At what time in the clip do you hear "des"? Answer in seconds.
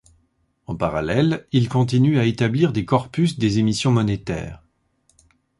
2.73-2.85, 3.37-3.59